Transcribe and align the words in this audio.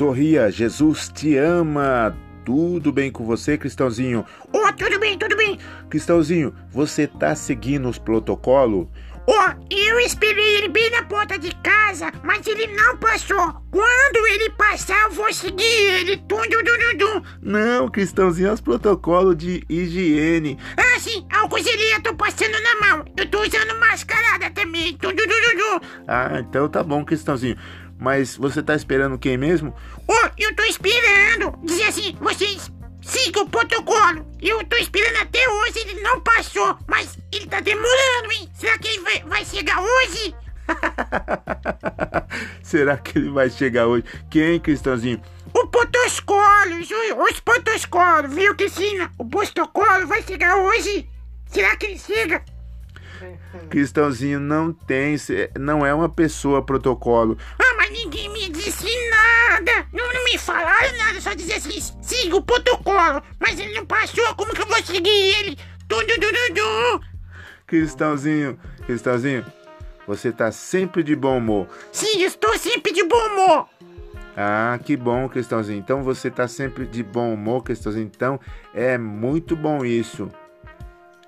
Sorria, 0.00 0.50
Jesus 0.50 1.10
te 1.10 1.36
ama. 1.36 2.16
Tudo 2.42 2.90
bem 2.90 3.12
com 3.12 3.22
você, 3.26 3.58
Cristãozinho? 3.58 4.24
Oh, 4.50 4.72
tudo 4.72 4.98
bem, 4.98 5.18
tudo 5.18 5.36
bem. 5.36 5.58
Cristãozinho, 5.90 6.54
você 6.70 7.06
tá 7.06 7.34
seguindo 7.34 7.86
os 7.86 7.98
protocolos? 7.98 8.88
Oh, 9.26 9.52
eu 9.70 10.00
esperei 10.00 10.56
ele 10.56 10.68
bem 10.70 10.90
na 10.90 11.02
porta 11.02 11.38
de 11.38 11.54
casa, 11.56 12.10
mas 12.24 12.46
ele 12.46 12.66
não 12.68 12.96
passou. 12.96 13.52
Quando 13.70 14.26
ele 14.28 14.48
passar, 14.52 15.02
eu 15.02 15.10
vou 15.10 15.30
seguir 15.34 15.62
ele. 15.64 16.16
Tum, 16.16 16.40
dum, 16.48 16.64
dum, 16.64 16.96
dum. 16.96 17.22
Não, 17.42 17.86
Cristãozinho, 17.86 18.54
os 18.54 18.60
protocolos 18.62 19.36
de 19.36 19.62
higiene. 19.68 20.56
Ah, 20.78 20.98
sim, 20.98 21.26
álcool 21.30 21.58
eu 21.58 22.02
tô 22.02 22.14
passando 22.14 22.56
na 22.62 22.86
mão. 22.88 23.04
Eu 23.18 23.28
tô 23.28 23.42
usando 23.42 23.78
mascarada 23.78 24.48
também. 24.48 24.96
Tum, 24.96 25.08
dum, 25.10 25.26
dum, 25.26 25.58
dum. 25.58 25.86
Ah, 26.08 26.40
então 26.40 26.70
tá 26.70 26.82
bom, 26.82 27.04
Cristãozinho. 27.04 27.58
Mas 28.00 28.34
você 28.34 28.62
tá 28.62 28.74
esperando 28.74 29.18
quem 29.18 29.36
mesmo? 29.36 29.74
Oh, 30.08 30.30
eu 30.38 30.56
tô 30.56 30.62
esperando. 30.64 31.54
Dizer 31.62 31.84
assim, 31.84 32.16
vocês 32.18 32.72
sigam 33.02 33.42
o 33.42 33.48
protocolo. 33.48 34.26
Eu 34.40 34.64
tô 34.64 34.76
esperando 34.76 35.18
até 35.18 35.46
hoje, 35.48 35.80
ele 35.80 36.00
não 36.00 36.18
passou. 36.20 36.78
Mas 36.86 37.18
ele 37.30 37.46
tá 37.46 37.60
demorando, 37.60 38.32
hein? 38.32 38.48
Será 38.54 38.78
que 38.78 38.88
ele 38.88 39.00
vai, 39.02 39.22
vai 39.24 39.44
chegar 39.44 39.82
hoje? 39.82 40.34
Será 42.62 42.96
que 42.96 43.18
ele 43.18 43.30
vai 43.30 43.50
chegar 43.50 43.86
hoje? 43.86 44.04
Quem, 44.30 44.58
Cristãozinho? 44.58 45.20
O 45.52 45.66
protocolo, 45.66 46.78
os, 46.80 47.30
os 47.30 47.40
protocolos, 47.40 48.34
viu, 48.34 48.54
Cristina? 48.54 49.12
O 49.18 49.26
protocolo 49.26 50.06
vai 50.06 50.22
chegar 50.22 50.56
hoje. 50.56 51.06
Será 51.46 51.76
que 51.76 51.86
ele 51.86 51.98
chega? 51.98 52.42
Cristãozinho 53.68 54.40
não 54.40 54.72
tem, 54.72 55.16
não 55.58 55.84
é 55.84 55.92
uma 55.92 56.08
pessoa 56.08 56.64
protocolo. 56.64 57.36
Ah, 57.58 57.69
ninguém 57.90 58.28
me 58.30 58.48
disse 58.48 58.86
nada. 59.10 59.86
Não, 59.92 60.12
não 60.12 60.24
me 60.24 60.38
falaram 60.38 60.96
nada, 60.96 61.20
só 61.20 61.34
dizer 61.34 61.54
assim, 61.54 61.80
siga 62.00 62.36
o 62.36 62.42
protocolo. 62.42 63.22
Mas 63.38 63.58
ele 63.58 63.74
não 63.74 63.86
passou, 63.86 64.34
como 64.34 64.54
que 64.54 64.62
eu 64.62 64.66
vou 64.66 64.82
seguir 64.82 65.08
ele? 65.08 65.58
Tum, 65.88 65.98
tum, 65.98 66.20
tum, 66.20 66.54
tum. 66.54 67.00
Cristãozinho, 67.66 68.58
Cristãozinho, 68.86 69.46
você 70.06 70.32
tá 70.32 70.50
sempre 70.50 71.02
de 71.02 71.14
bom 71.14 71.38
humor. 71.38 71.68
Sim, 71.92 72.22
estou 72.22 72.56
sempre 72.58 72.92
de 72.92 73.04
bom 73.04 73.26
humor. 73.28 73.68
Ah, 74.36 74.78
que 74.84 74.96
bom, 74.96 75.28
Cristãozinho. 75.28 75.78
Então 75.78 76.02
você 76.02 76.30
tá 76.30 76.48
sempre 76.48 76.86
de 76.86 77.02
bom 77.02 77.32
humor, 77.32 77.62
Cristãozinho. 77.62 78.10
Então 78.12 78.40
é 78.74 78.96
muito 78.96 79.54
bom 79.54 79.84
isso. 79.84 80.30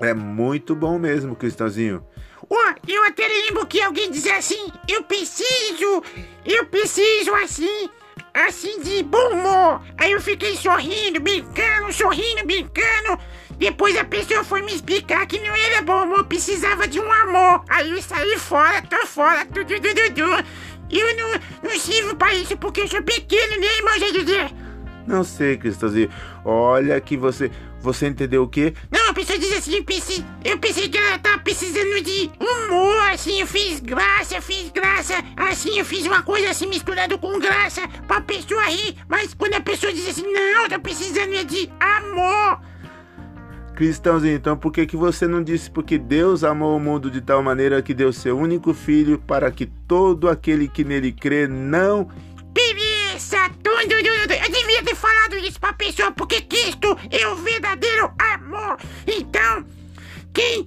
É 0.00 0.14
muito 0.14 0.74
bom 0.74 0.98
mesmo, 0.98 1.36
Cristãozinho. 1.36 2.02
Oh, 2.48 2.74
eu 2.88 3.04
até 3.04 3.28
lembro 3.28 3.66
que 3.66 3.82
alguém 3.82 4.10
dizia 4.10 4.36
assim: 4.38 4.72
eu 4.88 5.04
preciso, 5.04 6.02
eu 6.44 6.66
preciso 6.66 7.34
assim, 7.34 7.88
assim 8.32 8.80
de 8.80 9.02
bom 9.02 9.34
humor. 9.34 9.82
Aí 9.98 10.12
eu 10.12 10.20
fiquei 10.20 10.56
sorrindo, 10.56 11.20
brincando, 11.20 11.92
sorrindo, 11.92 12.46
brincando. 12.46 13.20
Depois 13.58 13.94
a 13.98 14.04
pessoa 14.04 14.42
foi 14.42 14.62
me 14.62 14.74
explicar 14.74 15.26
que 15.26 15.38
não 15.38 15.54
era 15.54 15.82
bom 15.82 16.04
humor, 16.04 16.24
precisava 16.24 16.88
de 16.88 16.98
um 16.98 17.12
amor. 17.12 17.62
Aí 17.68 17.90
eu 17.90 18.00
saí 18.00 18.38
fora, 18.38 18.80
tô 18.80 19.06
fora, 19.06 19.44
tudo, 19.44 19.66
tudo, 19.66 20.14
tudo. 20.14 20.44
Eu 20.90 21.16
não, 21.16 21.40
não 21.62 21.78
sirvo 21.78 22.16
pra 22.16 22.34
isso 22.34 22.56
porque 22.56 22.80
eu 22.80 22.88
sou 22.88 23.02
pequeno, 23.02 23.60
né, 23.60 23.66
irmão 23.76 23.98
José? 23.98 24.50
Não 25.10 25.24
sei, 25.24 25.56
Cristãozinho. 25.56 26.08
Olha 26.44 27.00
que 27.00 27.16
você. 27.16 27.50
Você 27.80 28.06
entendeu 28.06 28.44
o 28.44 28.48
quê? 28.48 28.74
Não, 28.92 29.08
a 29.08 29.14
pessoa 29.14 29.38
diz 29.38 29.52
assim, 29.56 29.76
eu 29.76 29.84
pensei, 29.84 30.22
eu 30.44 30.58
pensei 30.58 30.88
que 30.88 30.98
ela 30.98 31.18
tava 31.18 31.38
precisando 31.38 32.00
de 32.02 32.30
humor, 32.38 33.08
assim, 33.10 33.40
eu 33.40 33.46
fiz 33.46 33.80
graça, 33.80 34.36
eu 34.36 34.42
fiz 34.42 34.70
graça, 34.70 35.14
assim, 35.34 35.78
eu 35.78 35.84
fiz 35.84 36.06
uma 36.06 36.22
coisa 36.22 36.50
assim 36.50 36.66
misturado 36.66 37.18
com 37.18 37.38
graça 37.38 37.88
pra 38.06 38.20
pessoa 38.20 38.62
rir, 38.66 38.96
mas 39.08 39.32
quando 39.32 39.54
a 39.54 39.62
pessoa 39.62 39.94
diz 39.94 40.10
assim, 40.10 40.30
não, 40.30 40.64
eu 40.64 40.68
tô 40.68 40.78
precisando 40.78 41.32
é 41.32 41.42
de 41.42 41.70
amor. 41.80 42.60
Cristãozinho, 43.74 44.36
então 44.36 44.58
por 44.58 44.70
que, 44.70 44.84
que 44.84 44.96
você 44.96 45.26
não 45.26 45.42
disse 45.42 45.70
porque 45.70 45.96
Deus 45.96 46.44
amou 46.44 46.76
o 46.76 46.80
mundo 46.80 47.10
de 47.10 47.22
tal 47.22 47.42
maneira 47.42 47.80
que 47.80 47.94
deu 47.94 48.12
seu 48.12 48.36
único 48.36 48.74
filho 48.74 49.18
para 49.26 49.50
que 49.50 49.64
todo 49.64 50.28
aquele 50.28 50.68
que 50.68 50.84
nele 50.84 51.12
crê 51.12 51.48
não 51.48 52.10
Beleza, 52.52 53.48
tudo, 53.62 53.88
tudo, 53.88 54.32
eu 54.32 54.50
devia 54.80 54.82
ter 54.82 54.94
falado 54.94 55.36
isso 55.36 55.60
pra 55.60 55.72
pessoa 55.72 56.10
porque 56.12 56.40
Cristo 56.42 56.96
é 57.10 57.26
o 57.28 57.36
verdadeiro 57.36 58.12
amor. 58.18 58.78
Então, 59.06 59.64
quem 60.32 60.66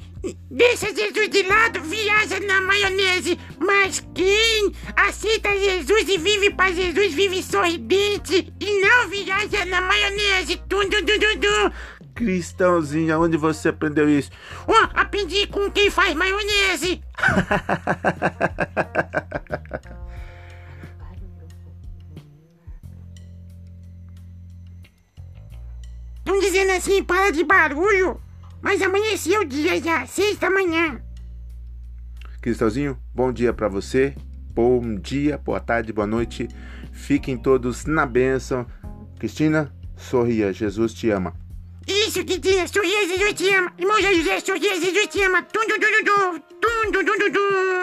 deixa 0.50 0.94
Jesus 0.94 1.30
de 1.30 1.44
lado 1.44 1.82
viaja 1.82 2.40
na 2.40 2.62
maionese, 2.62 3.38
mas 3.58 4.06
quem 4.14 4.72
aceita 4.96 5.58
Jesus 5.58 6.10
e 6.10 6.18
vive 6.18 6.52
para 6.52 6.72
Jesus 6.72 7.14
vive 7.14 7.44
sorridente 7.44 8.54
e 8.60 8.82
não 8.82 9.10
viaja 9.10 9.66
na 9.66 9.82
maionese. 9.82 10.58
Tum, 10.70 10.88
tum, 10.90 11.06
tum, 11.06 11.20
tum, 11.20 11.40
tum. 11.40 11.72
Cristãozinho, 12.14 13.16
aonde 13.16 13.38
você 13.38 13.70
aprendeu 13.70 14.08
isso? 14.08 14.30
Oh, 14.68 14.88
aprendi 14.94 15.48
com 15.48 15.72
quem 15.72 15.90
faz 15.90 16.14
maionese. 16.14 17.02
dizendo 26.54 26.72
assim, 26.74 27.04
para 27.04 27.32
de 27.32 27.44
barulho. 27.44 28.22
Mas 28.62 28.80
amanheceu 28.82 29.42
o 29.42 29.46
dia 29.46 29.82
já, 29.82 30.06
sexta 30.06 30.52
manhã. 30.52 31.02
Cristalzinho, 32.42 32.98
bom 33.14 33.34
dia 33.34 33.52
para 33.52 33.68
você. 33.68 34.16
Bom 34.54 34.96
dia, 34.96 35.38
boa 35.38 35.60
tarde, 35.60 35.92
boa 35.92 36.06
noite. 36.06 36.48
Fiquem 36.92 37.36
todos 37.36 37.86
na 37.86 38.06
bênção. 38.06 38.68
Cristina, 39.18 39.74
sorria, 39.98 40.54
Jesus 40.54 40.94
te 40.94 41.10
ama. 41.10 41.34
Isso, 41.88 42.24
que 42.24 42.38
diz 42.38 42.70
sorria, 42.70 43.08
Jesus 43.08 43.34
te 43.34 43.50
ama. 43.54 43.74
Irmão 43.80 44.00
José, 44.00 44.40
sorria, 44.40 44.80
Jesus 44.80 45.08
te 45.08 45.24
ama. 45.24 45.42
Tum, 45.42 45.62
tum, 45.68 45.80
tum, 45.80 45.90
tum, 46.06 46.40
tum, 46.62 46.92
tum, 46.92 47.18
tum, 47.18 47.32
tum. 47.32 47.83